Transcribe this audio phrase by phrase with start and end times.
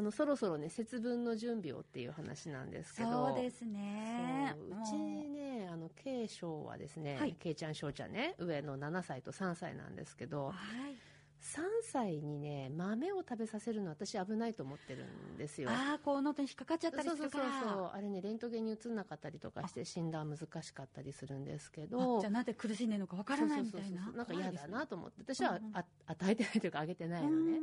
[0.00, 3.26] あのそろそろね節分の準備をっていう話なんですけど。
[3.26, 4.54] そうですね。
[4.56, 7.36] そううちねあの K 賞はですね、はい。
[7.54, 11.09] ちゃん翔ちゃんね上の7歳と3歳なんですけどはい
[11.40, 15.70] 3歳にね豆を食べさせるの私危ないと思ってるんですよ。
[15.70, 17.90] ああこう喉に引っかかっちゃったりそうそうそうするからそう。
[17.94, 22.18] あれねレントゲンに映んなかったりとかして診断難しかったりするんですけど。
[22.18, 23.86] あじゃあなんで苦しんでるのかわからないみたいな。
[23.86, 24.16] そうそうそうそう。
[24.16, 25.22] なんか嫌だなと思って。
[25.22, 25.76] 私はうんうん。
[25.76, 27.58] あ与えてないというかあげてないのね。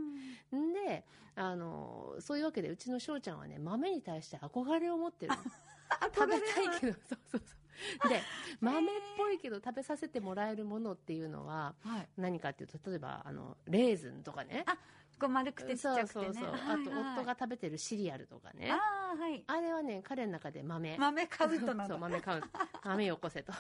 [0.55, 0.73] ん。
[0.73, 1.05] で
[1.36, 5.38] あのそういうわけでうちの翔ちゃんはね豆に対して憧れを持ってるの。
[6.14, 6.94] 食べたいけど。
[6.94, 7.41] そうそうそう
[8.10, 8.22] で
[8.60, 12.08] 豆っぽいけど食べさせてもらえるものっていうのははい。
[12.18, 14.64] 何かっていうと例えばあのレーズンとかね。
[14.66, 14.78] あ
[15.20, 16.08] こう丸くてちっちゃくてね。
[16.08, 18.72] そうそうそう、はいあとはい夫が食べてるシリアルとかね。
[18.72, 19.44] ああはい。
[19.48, 20.96] あれはね彼の中で豆。
[20.98, 22.48] 豆カウントなんそうだ豆カウント
[22.84, 23.52] 豆よこせと。
[23.52, 23.56] へ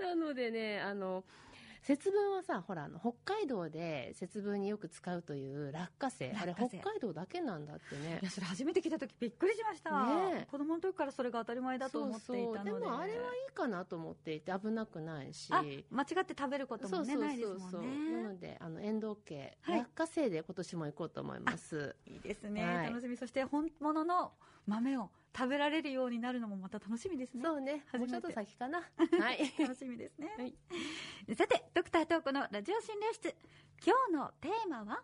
[0.04, 1.24] なのでねあの
[1.86, 6.32] 節分はさほらあの北海道で節分によく使うという落花生。
[6.36, 6.78] あれ落花生。
[6.78, 8.18] 北海道だけなんだってね。
[8.18, 10.46] ーいやそれ初めて聞いた時びっくりしました、ねえ。
[10.50, 12.42] 子供の時からそれが当たり前だと思っていたので。
[12.42, 15.46] そうそうでもあれはいいかなと思っていて危なくないし。
[15.52, 18.22] あ間違って食べることもねないですもんね。
[18.22, 21.94] なのであの遠藤家、はい落花生で今年も行こうと思います。
[22.04, 22.86] いいですね、はい。
[22.88, 23.16] 楽しみ。
[23.16, 24.32] そして本物の
[24.66, 27.42] 豆を食べられるようになるのもまた楽しみですね。
[27.44, 27.84] そうね。
[27.94, 28.80] もうちょっと先かな。
[29.20, 29.52] はい。
[29.58, 30.54] 楽しみですね、はい。
[31.36, 33.34] さてドクタートークのラジオ診療室。
[33.84, 35.02] 今日のテーマは？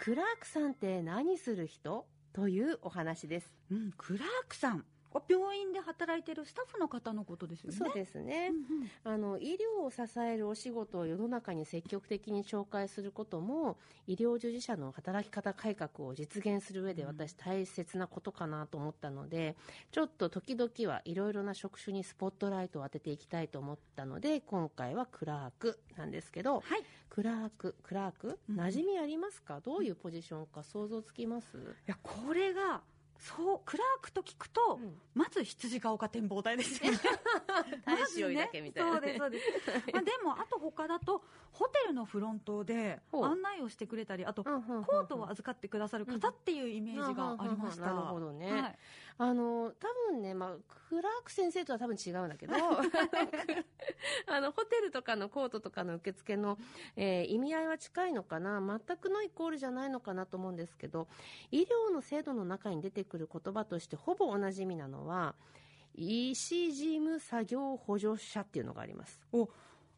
[0.00, 2.06] クラークさんって何する人？
[2.32, 3.54] というお話です。
[3.70, 4.86] うんクラークさん
[5.26, 7.76] 病院で働いているスタッフの方のことですよね。
[7.76, 8.90] そうですね、うんうん。
[9.04, 17.08] あの医療を支えるお仕事を世の中に積極的に紹介することも医療従事者の働き方改革を実現する上でうん。
[17.08, 19.56] 私大切なことかなと思ったので、
[19.90, 26.82] ちょっと時々はいろいろな職種にスポットライトを当てていきたいと思ったので今回はクラークなんですけどはい。
[27.08, 28.38] クラーククラーク？
[28.48, 28.60] うん。
[28.60, 29.60] 馴染みありますか？
[29.60, 32.82] どういうポジションか想像つきます、いやこれが
[33.18, 34.94] そうクラークと聞くと、うん。
[35.14, 36.98] まず羊ヶ丘展望台ですよね。
[37.84, 39.16] 大使追いだけみたいなね。
[39.18, 48.52] そうですそうです、まあ、でもあと他だとホテルのフロントで案内をしてくれたりあとコートを預かってくださる方っていうイメージがありました、なるほどね。
[48.52, 48.78] はい
[49.20, 50.56] あの多分ね、まあ、
[50.88, 52.54] クラーク先生とは多分違うんだけど
[54.26, 56.56] あのホテルとかのコートとかの受付の、
[56.94, 58.60] えー意味合いは近いのかな？
[58.86, 61.08] 全くのイコールじゃないのかなと思うんですけど
[61.50, 65.34] 医療の制度の中に出てくる言葉としてほぼおなじみなのは
[65.94, 69.20] 医師事務作業補助者っていうのがあります。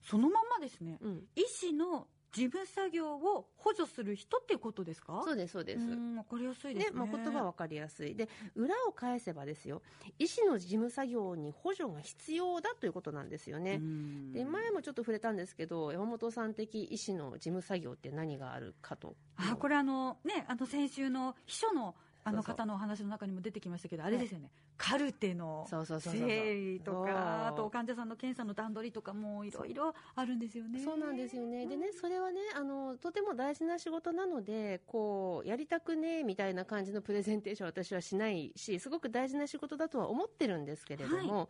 [0.03, 0.99] そのまんまですね。
[1.03, 5.23] うん、医師の事務作業を補助する人っていうことですか？
[5.25, 5.85] そうですそうです。
[5.85, 6.91] うんわかりやすいですね。
[6.93, 8.15] ねまあ、言葉は分かりやすい。
[8.15, 9.83] で裏を返せばですよ。
[10.19, 13.75] 医師の事務作業に補助が必要だということなんですよね。
[13.75, 14.33] うん。
[14.33, 19.17] で前もちょっと触れたんですけど山本さん的医師の事務作業って何があるかと。
[19.37, 21.95] あこれあのねあの先週の秘書の
[22.25, 27.53] あの方のお話の中にも出てきましたけどあれですよね、カルテのそうそうそうそう整理とかあ。
[27.53, 30.81] と患者さんの検査の段取りとかもいろいろあるんですよね。
[30.83, 31.67] そうなんですよね。
[31.67, 41.49] でねそれはねあのとても大事な仕事なのでこうやりたくねえみたいな感じのプレゼンテーションは私はしないしすごく大事な仕事だとは思ってるんですけれども、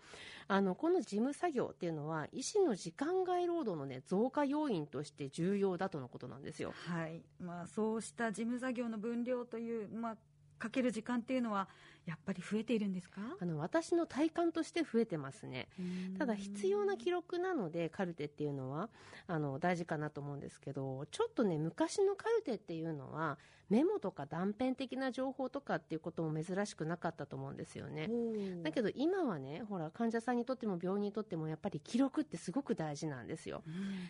[0.49, 6.73] あのこの事務作業っていうのは医師の時間外労働のね増加要因として重要だとのことなんですよ。
[6.89, 7.23] はい。
[7.41, 10.17] まあ、そうした事務作業の分量という、まあ、
[10.61, 11.69] かける時間っていうのは
[12.11, 13.21] やっぱり増えているんですか？
[13.41, 15.69] あの私の体感として増えてますね。
[16.19, 18.91] ただ必要な記録なのでカルテっていうのは
[19.29, 23.39] あの大事かなと思うんですけどちょっとね昔のカルテっていうのは
[23.69, 28.11] メモとか断片的な情報とかっていうことも珍しくなかったと思うんですよね。
[28.65, 33.63] だけど今はねほら患者さんにとっても病院にとってもやっぱり記録ってすごく大事なんですよ。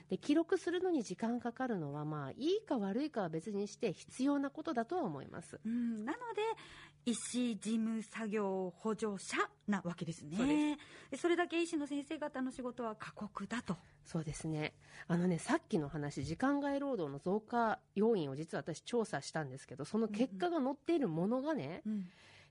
[0.09, 5.61] で記録するのに時間かかるのはまあいいか悪いかは別にして必要なことだとは思います。
[5.63, 6.41] うん、なので
[7.07, 10.79] 医師事務作業補助者なわけですね。
[11.17, 13.77] それだけ医師の先生方の仕事は過酷だと。
[14.05, 14.75] そうですね。
[15.09, 21.83] あのね、さっきの話、時間外労働の増加要因を実は私調査したんですけど、その結果が載っているものがね、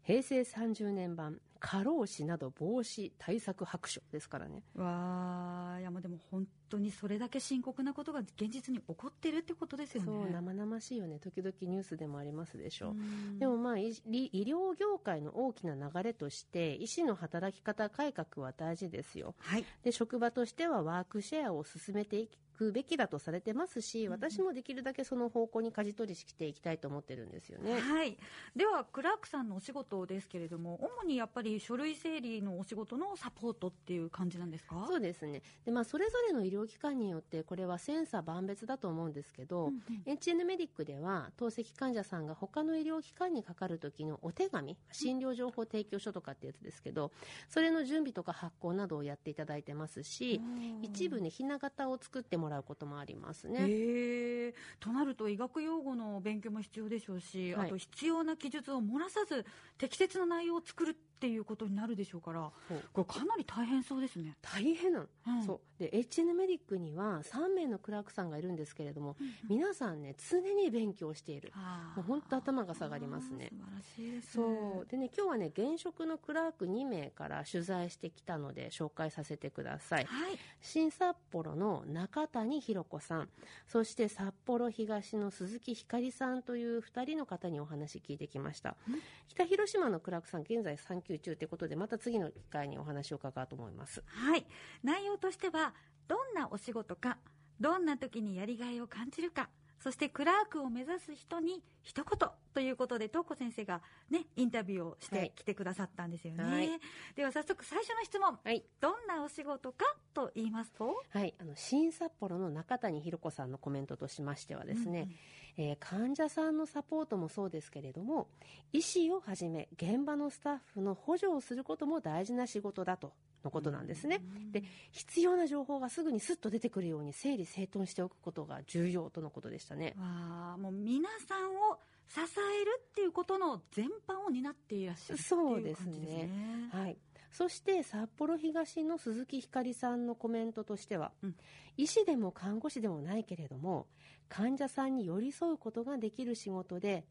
[0.04, 4.64] 平成30年版、過労死など防止対策白書ですからね。
[4.76, 11.20] わあいやまあでも本当にそれだけ深刻なことが現実に起こってるってことですよねそう、生々しいよね。
[11.20, 12.92] 時々ニュースでもありますでしょ。
[12.92, 19.36] うんでもまあ、医医療業界の大きな流れとして、医師の働き方改革は大事ですよ。
[19.40, 27.80] はいで職場としてはワークシェアを進めていくべきだとされてますし、うん私もできるだけその方向に舵取りしていきたいと思ってるんですよね。
[27.80, 28.18] はい、
[28.56, 34.84] ではクラークさんのお仕事ですけれども主にやっぱり書類整理のお仕事のサポートっていう感じなんですか？
[34.88, 35.42] そうですね。
[35.66, 39.74] で、まあ、それぞれの医療機関によってこれは千差万別だと思うんですけど、うん
[40.08, 40.14] うん。
[40.14, 47.12] HN メディックでは透析患者さんが他の医療機関にかかる時のお手紙診療情報提供書とかってやつですけど
[47.48, 50.42] それの準備とか発行などをやっていただいてますし
[50.82, 53.60] 一部ねひな形を作ってもらうこともありますね。
[53.62, 59.46] へえとなると医学用語の勉強も必要でしょうし、はいあと必要な記述を漏らさず
[59.78, 62.50] 適切な内容を作るっていうことになるでしょうから
[62.94, 65.44] これかなり大変そうですね、大変なの、うん。
[65.44, 65.60] そう。
[65.80, 69.34] で HN メディックには3名のクラークさんがいるんですけれどもうんうん。
[69.50, 71.52] 皆さんね常に勉強している。
[71.96, 73.50] もう本当頭が下がりますね。
[73.52, 74.90] 素晴らしいですそう。
[74.90, 80.06] でね今日はね現職のクラーク2名から取材してきたので紹介させてください。
[80.06, 80.38] はい。
[80.62, 83.30] 新札幌の中谷弘子さん。
[83.68, 94.46] そして札幌東の鈴木ひかりさんという2人の方にお話聞いてきましたうん北広島のクラークさん現在産休中ということでまた次の機会にお話を伺うと思いますはい。
[94.84, 95.74] 内容としては
[96.08, 97.18] どんなお仕事か
[97.60, 99.50] どんな時にやりがいを感じるか。
[99.80, 106.70] そしてクラークを目指す人に一言ということで東子先生がねインタビューをしはいてきてくださったんですよね、はい。
[107.16, 108.38] では早速最初の質問。
[108.44, 108.64] はい。
[108.82, 111.02] どんなお仕事かと言いますと？
[111.10, 115.10] はい、あの新札幌の中谷弘子さんのコメントとしましてはですね、
[115.58, 118.30] えー患者さんのサポートもそうですけれども
[118.72, 123.12] 医師をはじめ現場のスタッフの補助をすることも大事な仕事だと
[123.44, 124.52] のことなんですね、うん。
[124.52, 129.96] で必要な情報がすぐにスッと出てくるように整理整頓しておくことが重要とのことでしたね。
[129.98, 136.28] わあもう皆さんを支えるっていうことの全般を担っていらっしゃるそうですっていう感じですね。
[136.28, 136.70] ね。
[136.72, 136.98] はい、
[137.32, 141.36] そして札幌東の鈴木ひかりさんのコメントとしては、うん。
[141.78, 143.88] 医師でも看護師でもないけれども
[144.28, 147.06] 患者さんに寄り添うことができる仕事で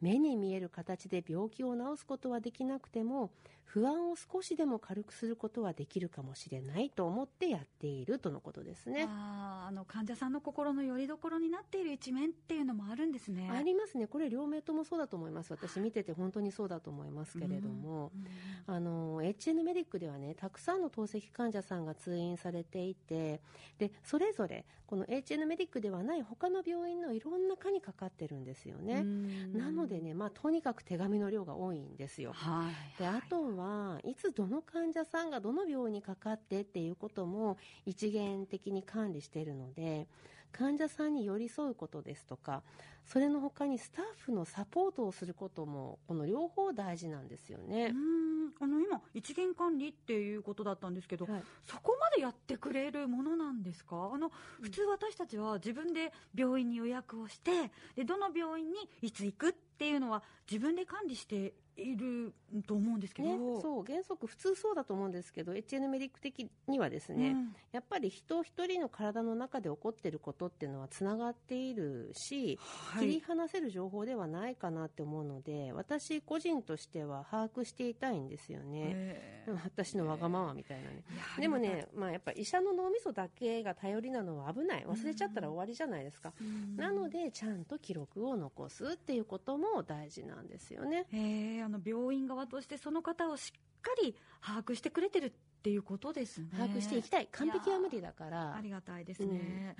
[0.00, 3.30] 目に見える形で病気を治すことはできなくても
[3.66, 9.06] 不安を少しでも軽くすることはできるかもしれないと思ってやっているとのことですね。
[9.08, 13.50] あーあの患者さんの心の拠り所になっている一面っていうのもあるんですね。
[13.52, 14.06] ありますね。
[14.06, 15.50] これ両名ともそうだと思います。
[15.50, 18.26] 私見てて本当にそうだと思いますけれども、うん
[18.68, 23.40] あの HN メディックではねたくさんの透析患者さんが通院されていて
[23.78, 29.58] でそれぞれこの HN メディックではない他の病院のいろんな科にかかってるんですよね、うん。
[29.58, 32.32] なのでね、まあ、とにかく手紙の量が多いんですよ。
[32.32, 40.06] はいであとはいつどの患者さんがどの病院にかかってっていうことも一元的に管理しているので
[40.52, 42.62] 患者さんに寄り添うことですとか
[43.04, 47.92] それの他にスタッフのサポートをすることもこの両方大事なんですよね。
[47.94, 48.52] うん。
[48.58, 51.42] あの今一元管理っていうことだったんですけど、はい。
[51.66, 54.10] そこまでやってくれるものなんですか？
[54.12, 62.34] あの普通私たちは自分で病院に予約をしてでどの病院にいつ行くってっていうのは自分で管理している
[62.66, 67.54] と思うんですけど、ね、そう原則普通そうだと思うんですけど HN メディック的にはですね、うん。
[67.72, 73.06] やっぱり人一人の体の中で起こっていることっていうのはつながっているし、はい。
[73.06, 79.44] 切り離せる情報ではないかなって思うので私個人としては把握していたいんですよね、え。
[79.48, 81.02] ー私のわがままみたいなね、
[81.38, 84.86] でもね、まあ、やっぱ医者の脳みそだけが頼りなのは危ない。
[84.86, 86.76] 忘れちゃったら終わりじゃないですか、うん。
[86.76, 91.06] なのでちゃんと記録を残すっていうことも大事なんですよね。
[91.12, 95.32] えーあの病院側としてその方をしっかり把握してくれてるっ
[95.62, 96.48] ていうことですね。
[96.52, 97.26] 把握していきたい。
[97.32, 98.54] 完璧は無理だから。
[98.54, 99.38] ありがたいですね、うん。
[99.38, 99.76] で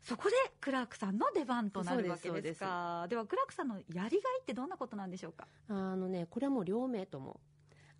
[0.00, 3.06] そこでクラークさんの出番となるわけですか。
[3.08, 5.46] ではクラークさんのやりがいってどんなことなんでしょうか。
[5.68, 7.40] あのね、これはもう両名とも、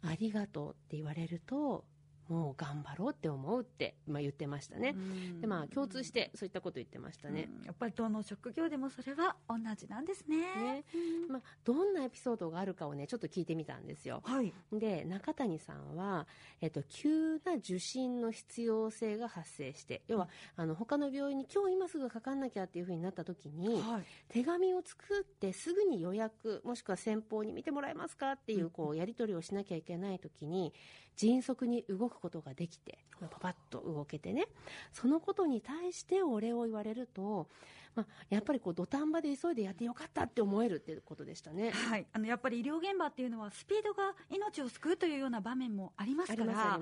[0.03, 1.85] ありがとうって言われると、
[2.29, 4.95] もう頑張ろうって思うって、まあ、言ってましたね。
[5.41, 7.49] で、まあ、共通してそういったこと言ってましたね。
[7.61, 7.65] うん。
[7.65, 10.39] やっぱりどの職業でもそれは同じなんですね。
[10.39, 10.85] ね。
[10.95, 11.33] うん。
[11.33, 14.23] まあ、どんなエピソードがあるかをね、ちょっと聞いてみたんですよ。
[14.25, 14.53] はい。
[14.73, 16.27] で、中谷さんは、
[16.61, 24.03] えっと、急な受診の必要性が発生して、要は、あの、他の病院に今日今すぐかかんなきゃっていうふうになった時に、はい。
[24.29, 30.73] 手紙を作ってすぐに予約もしくは先方に見てもらえますかっていうこうやり取りをしなきゃいけない時に
[31.17, 34.47] 迅速に動くことができてパパッと動けてね
[34.93, 37.49] そのことに対してお礼を言われると、
[37.95, 41.71] まあ、やっぱりこう土壇場で急いでやってよかったって思えるっていうことでしたね。
[41.71, 46.81] はい、あのやっぱり医療現場っていうのはスピードが命を救うというような場面もありますから。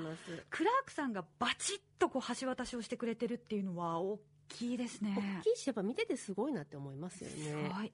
[0.51, 5.17] クラークさんがバチッとこう橋渡しをしてくれてるっていうのは大きいですね。
[5.41, 7.53] 大きいしやっぱ見ててすごいなって思いますよね。
[7.53, 7.93] うん、はい。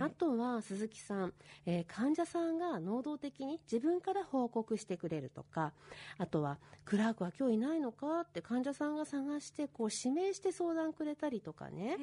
[0.00, 1.32] あとは鈴木さん、
[1.66, 5.72] えー患者さんが能動的に自分から報告してくれるとか
[6.18, 11.96] あとはクラークは今日いないのかって患者さんが探してこう指名して相談くれたりとかね。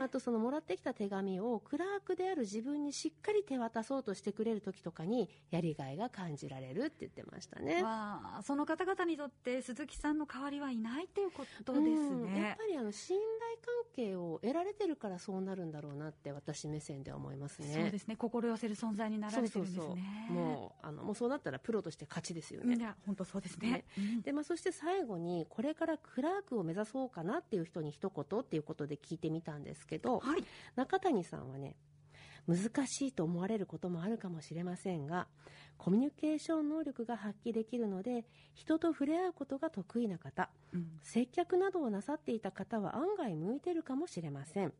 [0.00, 7.82] あとそのもらってきた手紙をクラークである自分にしっかり手渡そうとしてくれる時とかにやりがいが感じられるって言ってましたね。
[8.42, 12.26] その方々にとって鈴木さんの代わりはいないということですうん。
[12.26, 12.64] やっねぱ。
[12.66, 17.68] りあの信頼関係を得られてるからそうなるんだろうなって私目線では思いますね。
[17.72, 19.76] そうですね心寄せる存在になられてるんですね。
[19.76, 22.76] そうそうそうもうあのもうそうなったらプロとして勝ちですよね。
[22.76, 23.84] いや本当そうですねね。
[23.98, 30.44] うんでまあ、そして最後にこれからクラークを目指そうかなっていう人に一言っていうことで聞いてみたんですけどはい。
[30.74, 31.76] 中谷さんはね
[32.46, 35.26] 難しいと思われることもあるかもしれませんが
[35.78, 38.24] コミュニケーション能力が発揮できるので
[38.54, 40.86] 人と触れ合うことが得意な方うん。
[41.02, 44.72] 接客などをなさっていた方は案外向いてるかもしれません。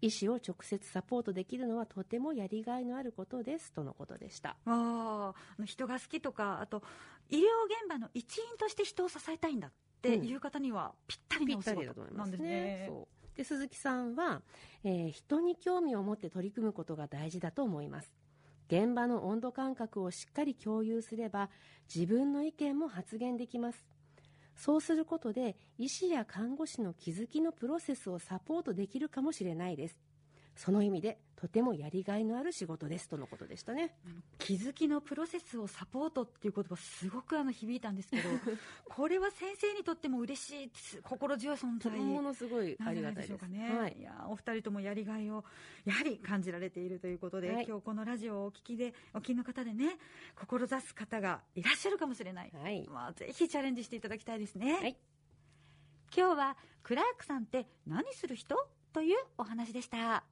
[0.00, 4.56] 医師を直接サポートできるのはとてもやりがいのあることですとのことでした。
[4.66, 6.82] あーあの人が好きとかあと
[7.30, 12.84] 医療現場の一員として人を支えたいんだっていう方にはぴったりぴったなお仕事りだと思いまなんですすねね。
[12.88, 14.42] そうで鈴木さんは、
[14.84, 18.12] えー人に興味を持って取り組むことが大事だと思います。
[18.68, 21.50] 現場の温度感覚をしっかり共有すれば
[21.94, 23.84] 自分の意見も発言できます。
[24.56, 29.98] そうすることで医師や看護師の気づきのプロセスをサポートできるかもしれないです。
[30.56, 33.96] その意味でとてもやりがいのある仕事ですとのことでしたね。
[34.38, 38.28] 気づきのプロセスをサポートっていう言葉すごくあの響いたんですけど
[38.88, 40.70] これは先生にとっても嬉しい
[41.02, 43.28] 心強い存在ものすごいありがたいです。
[43.28, 43.96] でしょうかね、はい。
[43.98, 45.44] い、やお二人ともやりがいを
[45.84, 47.66] やはり感じられているということで、はい。
[47.66, 49.98] 今日このラジオをお聞きでお聞きの方でね
[50.36, 52.86] 志す方がいらっしゃるかもしれない、はい。
[52.88, 54.96] まあ、ぜひチャレンジしていただきたいですね、はい。
[56.16, 58.56] 今日はクラークさんって何する人？
[58.92, 60.22] というお話でした